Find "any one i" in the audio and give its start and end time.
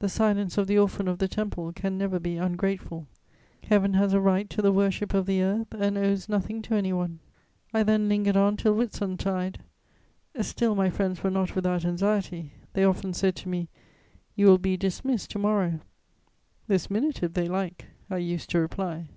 6.74-7.82